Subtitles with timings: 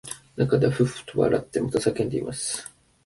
[0.35, 2.73] 中ではふっふっと笑ってまた叫んでいます